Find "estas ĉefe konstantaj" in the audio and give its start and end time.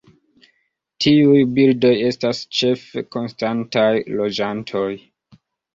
2.09-3.89